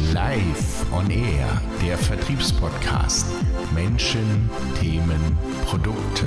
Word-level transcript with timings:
Live 0.00 0.92
on 0.92 1.08
Air, 1.08 1.62
der 1.80 1.96
Vertriebspodcast. 1.96 3.26
Menschen, 3.72 4.50
Themen, 4.80 5.38
Produkte. 5.66 6.26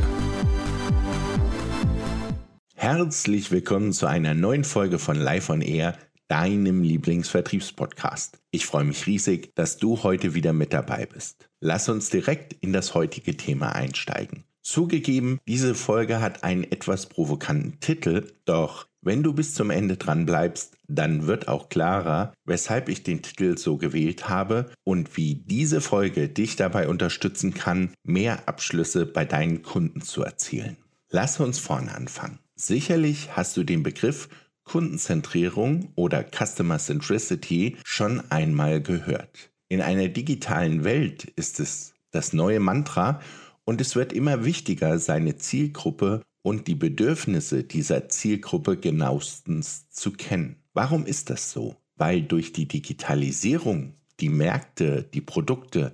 Herzlich 2.75 3.51
willkommen 3.51 3.91
zu 3.91 4.05
einer 4.05 4.33
neuen 4.33 4.63
Folge 4.63 4.99
von 4.99 5.17
Live 5.17 5.49
on 5.49 5.59
Air, 5.59 5.97
deinem 6.29 6.81
Lieblingsvertriebspodcast. 6.81 8.39
Ich 8.51 8.65
freue 8.65 8.85
mich 8.85 9.05
riesig, 9.05 9.53
dass 9.55 9.75
du 9.75 10.01
heute 10.01 10.33
wieder 10.33 10.53
mit 10.53 10.71
dabei 10.71 11.05
bist. 11.05 11.49
Lass 11.59 11.89
uns 11.89 12.09
direkt 12.09 12.53
in 12.53 12.71
das 12.71 12.93
heutige 12.93 13.35
Thema 13.35 13.75
einsteigen. 13.75 14.45
Zugegeben, 14.61 15.39
diese 15.45 15.75
Folge 15.75 16.21
hat 16.21 16.45
einen 16.45 16.63
etwas 16.63 17.07
provokanten 17.07 17.81
Titel, 17.81 18.31
doch 18.45 18.86
wenn 19.01 19.23
du 19.23 19.33
bis 19.33 19.53
zum 19.53 19.69
Ende 19.69 19.97
dran 19.97 20.25
bleibst, 20.25 20.77
dann 20.87 21.27
wird 21.27 21.47
auch 21.47 21.69
klarer, 21.69 22.33
weshalb 22.45 22.89
ich 22.89 23.03
den 23.03 23.21
Titel 23.21 23.57
so 23.57 23.77
gewählt 23.77 24.29
habe 24.29 24.71
und 24.83 25.15
wie 25.17 25.35
diese 25.35 25.81
Folge 25.81 26.29
dich 26.29 26.55
dabei 26.55 26.87
unterstützen 26.87 27.53
kann, 27.53 27.91
mehr 28.03 28.47
Abschlüsse 28.47 29.05
bei 29.05 29.25
deinen 29.25 29.61
Kunden 29.61 30.01
zu 30.01 30.23
erzielen. 30.23 30.77
Lass 31.09 31.39
uns 31.39 31.59
vorne 31.59 31.95
anfangen. 31.95 32.39
Sicherlich 32.55 33.35
hast 33.35 33.55
du 33.55 33.63
den 33.63 33.83
Begriff 33.83 34.29
Kundenzentrierung 34.63 35.93
oder 35.95 36.23
Customer 36.23 36.77
Centricity 36.77 37.77
schon 37.85 38.29
einmal 38.29 38.81
gehört. 38.81 39.51
In 39.69 39.81
einer 39.81 40.09
digitalen 40.09 40.83
Welt 40.83 41.23
ist 41.23 41.59
es 41.59 41.93
das 42.11 42.33
neue 42.33 42.59
Mantra 42.59 43.21
und 43.63 43.81
es 43.81 43.95
wird 43.95 44.13
immer 44.13 44.43
wichtiger, 44.43 44.99
seine 44.99 45.37
Zielgruppe 45.37 46.21
und 46.47 46.67
die 46.67 46.75
Bedürfnisse 46.75 47.65
dieser 47.65 48.07
Zielgruppe 48.07 48.77
genauestens 48.77 49.89
zu 49.89 50.13
kennen. 50.13 50.55
Warum 50.71 51.05
ist 51.05 51.29
das 51.29 51.51
so? 51.51 51.75
Weil 51.97 52.21
durch 52.21 52.53
die 52.53 52.69
Digitalisierung 52.69 53.95
die 54.21 54.29
Märkte, 54.29 55.03
die 55.13 55.19
Produkte 55.19 55.91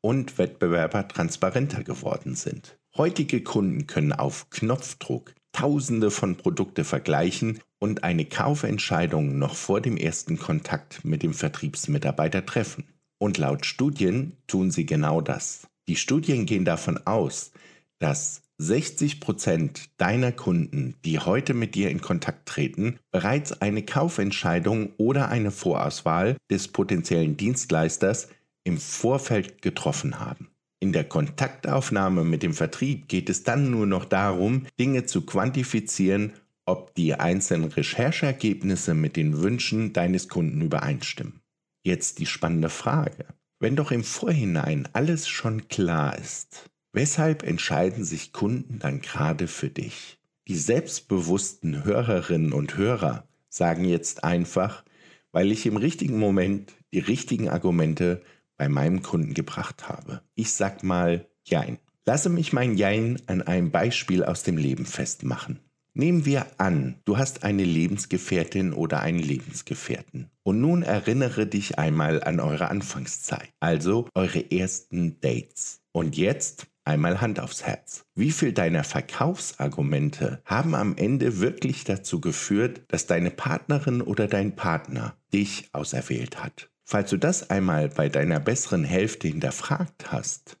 und 0.00 0.38
Wettbewerber 0.38 1.08
transparenter 1.08 1.82
geworden 1.82 2.36
sind. 2.36 2.78
Heutige 2.96 3.42
Kunden 3.42 3.88
können 3.88 4.12
auf 4.12 4.48
Knopfdruck 4.50 5.34
Tausende 5.50 6.12
von 6.12 6.36
Produkte 6.36 6.84
vergleichen 6.84 7.58
und 7.80 8.04
eine 8.04 8.24
Kaufentscheidung 8.24 9.36
noch 9.36 9.56
vor 9.56 9.80
dem 9.80 9.96
ersten 9.96 10.38
Kontakt 10.38 11.04
mit 11.04 11.24
dem 11.24 11.34
Vertriebsmitarbeiter 11.34 12.46
treffen. 12.46 12.84
Und 13.18 13.36
laut 13.36 13.66
Studien 13.66 14.36
tun 14.46 14.70
sie 14.70 14.86
genau 14.86 15.20
das. 15.20 15.66
Die 15.88 15.96
Studien 15.96 16.46
gehen 16.46 16.64
davon 16.64 17.04
aus, 17.04 17.50
dass 17.98 18.42
60 18.60 19.20
Prozent 19.20 19.90
deiner 19.98 20.32
Kunden, 20.32 20.96
die 21.04 21.20
heute 21.20 21.54
mit 21.54 21.76
dir 21.76 21.90
in 21.90 22.00
Kontakt 22.00 22.48
treten, 22.48 22.98
bereits 23.12 23.62
eine 23.62 23.84
Kaufentscheidung 23.84 24.94
oder 24.96 25.28
eine 25.28 25.52
Vorauswahl 25.52 26.36
des 26.50 26.68
potenziellen 26.68 27.36
Dienstleisters 27.36 28.28
im 28.64 28.78
Vorfeld 28.78 29.62
getroffen 29.62 30.18
haben. 30.18 30.50
In 30.80 30.92
der 30.92 31.04
Kontaktaufnahme 31.04 32.24
mit 32.24 32.42
dem 32.42 32.52
Vertrieb 32.52 33.08
geht 33.08 33.30
es 33.30 33.44
dann 33.44 33.70
nur 33.70 33.86
noch 33.86 34.04
darum, 34.04 34.66
Dinge 34.78 35.06
zu 35.06 35.24
quantifizieren, 35.24 36.32
ob 36.66 36.94
die 36.94 37.14
einzelnen 37.14 37.70
Rechercheergebnisse 37.70 38.94
mit 38.94 39.16
den 39.16 39.40
Wünschen 39.40 39.92
deines 39.92 40.28
Kunden 40.28 40.60
übereinstimmen. 40.62 41.40
Jetzt 41.84 42.18
die 42.18 42.26
spannende 42.26 42.70
Frage. 42.70 43.24
Wenn 43.60 43.76
doch 43.76 43.90
im 43.90 44.04
Vorhinein 44.04 44.88
alles 44.92 45.28
schon 45.28 45.68
klar 45.68 46.16
ist, 46.18 46.70
weshalb 46.98 47.44
entscheiden 47.44 48.04
sich 48.04 48.32
Kunden 48.32 48.80
dann 48.80 49.00
gerade 49.00 49.46
für 49.46 49.68
dich? 49.68 50.18
Die 50.48 50.56
selbstbewussten 50.56 51.84
Hörerinnen 51.84 52.52
und 52.52 52.76
Hörer 52.76 53.28
sagen 53.48 53.84
jetzt 53.84 54.24
einfach, 54.24 54.82
weil 55.30 55.52
ich 55.52 55.64
im 55.66 55.76
richtigen 55.76 56.18
Moment 56.18 56.72
die 56.92 56.98
richtigen 56.98 57.50
Argumente 57.50 58.20
bei 58.56 58.68
meinem 58.68 59.02
Kunden 59.02 59.32
gebracht 59.32 59.88
habe. 59.88 60.22
Ich 60.34 60.52
sag 60.52 60.82
mal 60.82 61.28
Jein. 61.44 61.78
Lasse 62.04 62.30
mich 62.30 62.52
mein 62.52 62.76
Jein 62.76 63.22
an 63.26 63.42
einem 63.42 63.70
Beispiel 63.70 64.24
aus 64.24 64.42
dem 64.42 64.56
Leben 64.56 64.84
festmachen. 64.84 65.60
Nehmen 65.94 66.26
wir 66.26 66.46
an, 66.58 66.96
du 67.04 67.16
hast 67.16 67.44
eine 67.44 67.64
Lebensgefährtin 67.64 68.72
oder 68.72 69.02
einen 69.02 69.20
Lebensgefährten. 69.20 70.30
Und 70.42 70.60
nun 70.60 70.82
erinnere 70.82 71.46
dich 71.46 71.78
einmal 71.78 72.24
an 72.24 72.40
eure 72.40 72.70
Anfangszeit, 72.70 73.50
also 73.60 74.08
eure 74.14 74.50
ersten 74.50 75.20
Dates. 75.20 75.80
Und 75.92 76.16
jetzt 76.16 76.66
einmal 76.88 77.20
Hand 77.20 77.38
aufs 77.38 77.62
Herz. 77.62 78.04
Wie 78.14 78.32
viel 78.32 78.52
deiner 78.52 78.82
Verkaufsargumente 78.82 80.42
haben 80.44 80.74
am 80.74 80.96
Ende 80.96 81.38
wirklich 81.38 81.84
dazu 81.84 82.20
geführt, 82.20 82.82
dass 82.88 83.06
deine 83.06 83.30
Partnerin 83.30 84.00
oder 84.00 84.26
dein 84.26 84.56
Partner 84.56 85.14
dich 85.32 85.68
auserwählt 85.72 86.42
hat? 86.42 86.70
Falls 86.84 87.10
du 87.10 87.18
das 87.18 87.50
einmal 87.50 87.90
bei 87.90 88.08
deiner 88.08 88.40
besseren 88.40 88.84
Hälfte 88.84 89.28
hinterfragt 89.28 90.10
hast, 90.10 90.56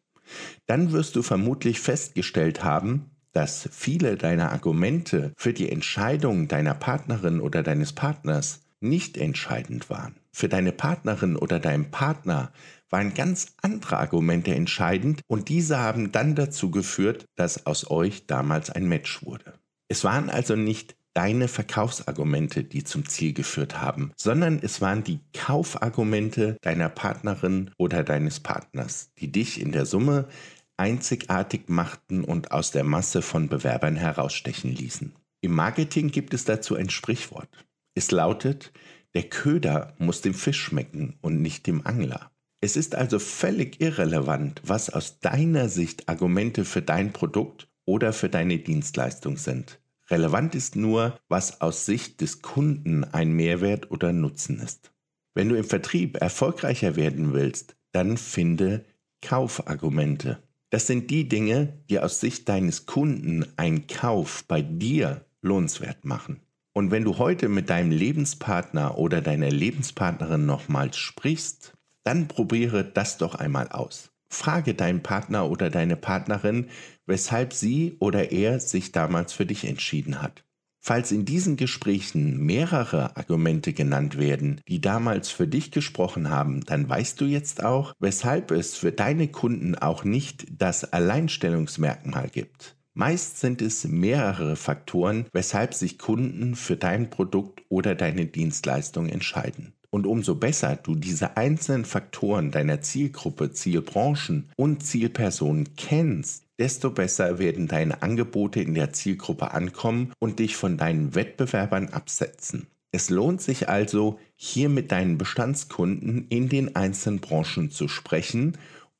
dann 0.66 0.92
wirst 0.92 1.16
du 1.16 1.22
vermutlich 1.22 1.80
festgestellt 1.80 2.62
haben, 2.62 3.10
dass 3.32 3.68
viele 3.72 4.16
deiner 4.16 4.52
Argumente 4.52 5.32
für 5.36 5.52
die 5.52 5.70
Entscheidung 5.70 6.48
deiner 6.48 6.74
Partnerin 6.74 7.40
oder 7.40 7.62
deines 7.62 7.92
Partners 7.94 8.67
nicht 8.80 9.16
entscheidend 9.16 9.90
waren. 9.90 10.16
Für 10.32 10.48
deine 10.48 10.72
Partnerin 10.72 11.36
oder 11.36 11.58
deinen 11.58 11.90
Partner 11.90 12.52
waren 12.90 13.14
ganz 13.14 13.54
andere 13.60 13.98
Argumente 13.98 14.54
entscheidend 14.54 15.20
und 15.26 15.48
diese 15.48 15.78
haben 15.78 16.12
dann 16.12 16.34
dazu 16.34 16.70
geführt, 16.70 17.26
dass 17.36 17.66
aus 17.66 17.90
euch 17.90 18.26
damals 18.26 18.70
ein 18.70 18.88
Match 18.88 19.24
wurde. 19.24 19.54
Es 19.88 20.04
waren 20.04 20.30
also 20.30 20.56
nicht 20.56 20.96
deine 21.14 21.48
Verkaufsargumente, 21.48 22.62
die 22.62 22.84
zum 22.84 23.08
Ziel 23.08 23.32
geführt 23.32 23.80
haben, 23.80 24.12
sondern 24.16 24.60
es 24.62 24.80
waren 24.80 25.02
die 25.02 25.20
Kaufargumente 25.32 26.56
deiner 26.62 26.88
Partnerin 26.88 27.72
oder 27.76 28.04
deines 28.04 28.40
Partners, 28.40 29.10
die 29.18 29.32
dich 29.32 29.60
in 29.60 29.72
der 29.72 29.84
Summe 29.84 30.28
einzigartig 30.76 31.68
machten 31.68 32.22
und 32.22 32.52
aus 32.52 32.70
der 32.70 32.84
Masse 32.84 33.22
von 33.22 33.48
Bewerbern 33.48 33.96
herausstechen 33.96 34.70
ließen. 34.70 35.12
Im 35.40 35.54
Marketing 35.54 36.10
gibt 36.10 36.34
es 36.34 36.44
dazu 36.44 36.76
ein 36.76 36.90
Sprichwort. 36.90 37.48
Es 37.98 38.12
lautet, 38.12 38.72
der 39.14 39.24
Köder 39.24 39.96
muss 39.98 40.20
dem 40.20 40.32
Fisch 40.32 40.60
schmecken 40.60 41.18
und 41.20 41.42
nicht 41.42 41.66
dem 41.66 41.84
Angler. 41.84 42.30
Es 42.60 42.76
ist 42.76 42.94
also 42.94 43.18
völlig 43.18 43.80
irrelevant, 43.80 44.62
was 44.62 44.88
aus 44.88 45.18
deiner 45.18 45.68
Sicht 45.68 46.08
Argumente 46.08 46.64
für 46.64 46.80
dein 46.80 47.12
Produkt 47.12 47.66
oder 47.86 48.12
für 48.12 48.28
deine 48.28 48.60
Dienstleistung 48.60 49.36
sind. 49.36 49.80
Relevant 50.10 50.54
ist 50.54 50.76
nur, 50.76 51.18
was 51.28 51.60
aus 51.60 51.86
Sicht 51.86 52.20
des 52.20 52.40
Kunden 52.40 53.02
ein 53.02 53.32
Mehrwert 53.32 53.90
oder 53.90 54.12
Nutzen 54.12 54.60
ist. 54.60 54.92
Wenn 55.34 55.48
du 55.48 55.56
im 55.56 55.64
Vertrieb 55.64 56.18
erfolgreicher 56.18 56.94
werden 56.94 57.32
willst, 57.32 57.74
dann 57.90 58.16
finde 58.16 58.84
Kaufargumente. 59.22 60.40
Das 60.70 60.86
sind 60.86 61.10
die 61.10 61.28
Dinge, 61.28 61.82
die 61.90 61.98
aus 61.98 62.20
Sicht 62.20 62.48
deines 62.48 62.86
Kunden 62.86 63.44
einen 63.56 63.88
Kauf 63.88 64.44
bei 64.46 64.62
dir 64.62 65.24
lohnenswert 65.42 66.04
machen. 66.04 66.42
Und 66.78 66.92
wenn 66.92 67.02
du 67.02 67.18
heute 67.18 67.48
mit 67.48 67.70
deinem 67.70 67.90
Lebenspartner 67.90 68.98
oder 68.98 69.20
deiner 69.20 69.50
Lebenspartnerin 69.50 70.46
nochmals 70.46 70.96
sprichst, 70.96 71.72
dann 72.04 72.28
probiere 72.28 72.84
das 72.84 73.18
doch 73.18 73.34
einmal 73.34 73.70
aus. 73.70 74.12
Frage 74.28 74.74
deinen 74.74 75.02
Partner 75.02 75.50
oder 75.50 75.70
deine 75.70 75.96
Partnerin, 75.96 76.68
weshalb 77.04 77.52
sie 77.52 77.96
oder 77.98 78.30
er 78.30 78.60
sich 78.60 78.92
damals 78.92 79.32
für 79.32 79.44
dich 79.44 79.64
entschieden 79.64 80.22
hat. 80.22 80.44
Falls 80.78 81.10
in 81.10 81.24
diesen 81.24 81.56
Gesprächen 81.56 82.38
mehrere 82.46 83.16
Argumente 83.16 83.72
genannt 83.72 84.16
werden, 84.16 84.60
die 84.68 84.80
damals 84.80 85.30
für 85.30 85.48
dich 85.48 85.72
gesprochen 85.72 86.30
haben, 86.30 86.60
dann 86.60 86.88
weißt 86.88 87.20
du 87.20 87.24
jetzt 87.24 87.64
auch, 87.64 87.92
weshalb 87.98 88.52
es 88.52 88.76
für 88.76 88.92
deine 88.92 89.26
Kunden 89.26 89.74
auch 89.74 90.04
nicht 90.04 90.46
das 90.56 90.92
Alleinstellungsmerkmal 90.92 92.28
gibt. 92.28 92.77
Meist 92.98 93.38
sind 93.38 93.62
es 93.62 93.84
mehrere 93.84 94.56
Faktoren, 94.56 95.26
weshalb 95.32 95.72
sich 95.72 95.98
Kunden 95.98 96.56
für 96.56 96.76
dein 96.76 97.10
Produkt 97.10 97.62
oder 97.68 97.94
deine 97.94 98.26
Dienstleistung 98.26 99.08
entscheiden. 99.08 99.72
Und 99.90 100.04
umso 100.04 100.34
besser 100.34 100.74
du 100.74 100.96
diese 100.96 101.36
einzelnen 101.36 101.84
Faktoren 101.84 102.50
deiner 102.50 102.80
Zielgruppe, 102.80 103.52
Zielbranchen 103.52 104.50
und 104.56 104.82
Zielpersonen 104.84 105.76
kennst, 105.76 106.46
desto 106.58 106.90
besser 106.90 107.38
werden 107.38 107.68
deine 107.68 108.02
Angebote 108.02 108.60
in 108.62 108.74
der 108.74 108.92
Zielgruppe 108.92 109.52
ankommen 109.52 110.12
und 110.18 110.40
dich 110.40 110.56
von 110.56 110.76
deinen 110.76 111.14
Wettbewerbern 111.14 111.90
absetzen. 111.90 112.66
Es 112.90 113.10
lohnt 113.10 113.40
sich 113.40 113.68
also, 113.68 114.18
hier 114.34 114.68
mit 114.68 114.90
deinen 114.90 115.18
Bestandskunden 115.18 116.26
in 116.30 116.48
den 116.48 116.74
einzelnen 116.74 117.20
Branchen 117.20 117.70
zu 117.70 117.86
sprechen, 117.86 118.58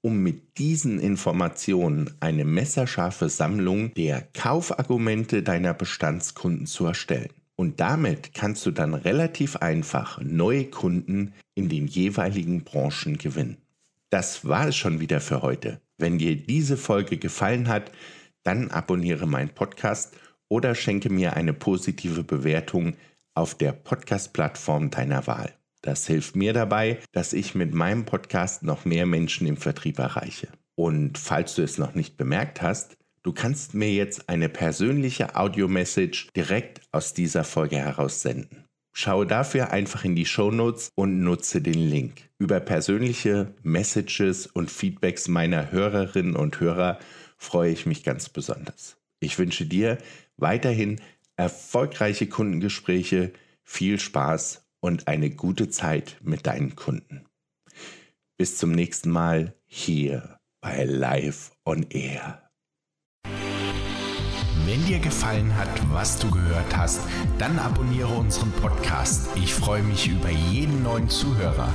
um 0.08 0.22
mit 0.22 0.56
diesen 0.56 0.98
Informationen 0.98 2.14
eine 2.18 2.46
messerscharfe 2.46 3.28
Sammlung 3.28 3.92
der 3.92 4.22
Kaufargumente 4.32 5.42
deiner 5.42 5.74
Bestandskunden 5.74 6.64
zu 6.64 6.86
erstellen. 6.86 7.28
Und 7.56 7.78
damit 7.78 8.32
kannst 8.32 8.64
du 8.64 8.70
dann 8.70 8.94
relativ 8.94 9.56
einfach 9.56 10.18
neue 10.22 10.64
Kunden 10.64 11.34
in 11.54 11.68
den 11.68 11.86
jeweiligen 11.86 12.64
Branchen 12.64 13.18
gewinnen. 13.18 13.58
Das 14.08 14.46
war 14.46 14.68
es 14.68 14.76
schon 14.76 14.98
wieder 14.98 15.20
für 15.20 15.42
heute. 15.42 15.78
Wenn 15.98 16.16
dir 16.16 16.36
diese 16.36 16.78
Folge 16.78 17.18
gefallen 17.18 17.68
hat, 17.68 17.92
dann 18.44 18.70
abonniere 18.70 19.26
meinen 19.26 19.50
Podcast 19.50 20.16
oder 20.48 20.74
schenke 20.74 21.10
mir 21.10 21.36
eine 21.36 21.52
positive 21.52 22.24
Bewertung 22.24 22.94
auf 23.34 23.54
der 23.54 23.72
Podcast-Plattform 23.72 24.88
deiner 24.88 25.26
Wahl. 25.26 25.57
Das 25.88 26.06
hilft 26.06 26.36
mir 26.36 26.52
dabei, 26.52 26.98
dass 27.12 27.32
ich 27.32 27.54
mit 27.54 27.72
meinem 27.72 28.04
Podcast 28.04 28.62
noch 28.62 28.84
mehr 28.84 29.06
Menschen 29.06 29.46
im 29.46 29.56
Vertrieb 29.56 29.98
erreiche. 29.98 30.48
Und 30.74 31.16
falls 31.16 31.54
du 31.54 31.62
es 31.62 31.78
noch 31.78 31.94
nicht 31.94 32.18
bemerkt 32.18 32.60
hast, 32.60 32.98
du 33.22 33.32
kannst 33.32 33.72
mir 33.72 33.90
jetzt 33.90 34.28
eine 34.28 34.50
persönliche 34.50 35.34
Audio-Message 35.34 36.28
direkt 36.36 36.82
aus 36.92 37.14
dieser 37.14 37.42
Folge 37.42 37.76
heraus 37.76 38.20
senden. 38.20 38.66
Schaue 38.92 39.26
dafür 39.26 39.70
einfach 39.70 40.04
in 40.04 40.14
die 40.14 40.26
Shownotes 40.26 40.90
und 40.94 41.20
nutze 41.20 41.62
den 41.62 41.88
Link. 41.88 42.28
Über 42.38 42.60
persönliche 42.60 43.54
Messages 43.62 44.46
und 44.46 44.70
Feedbacks 44.70 45.26
meiner 45.26 45.72
Hörerinnen 45.72 46.36
und 46.36 46.60
Hörer 46.60 46.98
freue 47.38 47.72
ich 47.72 47.86
mich 47.86 48.04
ganz 48.04 48.28
besonders. 48.28 48.98
Ich 49.20 49.38
wünsche 49.38 49.64
dir 49.64 49.96
weiterhin 50.36 51.00
erfolgreiche 51.36 52.26
Kundengespräche, 52.26 53.32
viel 53.64 53.98
Spaß 53.98 54.67
und 54.80 55.08
eine 55.08 55.30
gute 55.30 55.68
Zeit 55.68 56.18
mit 56.22 56.46
deinen 56.46 56.76
Kunden. 56.76 57.24
Bis 58.36 58.56
zum 58.56 58.72
nächsten 58.72 59.10
Mal 59.10 59.54
hier 59.66 60.38
bei 60.60 60.84
Live 60.84 61.52
on 61.64 61.86
Air. 61.90 62.48
Wenn 64.66 64.84
dir 64.84 64.98
gefallen 64.98 65.56
hat, 65.56 65.68
was 65.92 66.18
du 66.18 66.30
gehört 66.30 66.76
hast, 66.76 67.00
dann 67.38 67.58
abonniere 67.58 68.08
unseren 68.08 68.52
Podcast. 68.52 69.28
Ich 69.34 69.54
freue 69.54 69.82
mich 69.82 70.08
über 70.08 70.28
jeden 70.30 70.82
neuen 70.82 71.08
Zuhörer. 71.08 71.72